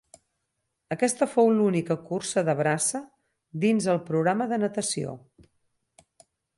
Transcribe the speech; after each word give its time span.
Aquesta 0.95 1.27
fou 1.33 1.51
l'única 1.57 1.97
cursa 2.09 2.45
de 2.49 2.57
braça 2.63 3.03
dins 3.67 3.91
el 3.97 4.03
programa 4.11 4.51
de 4.55 4.63
natació. 4.67 5.17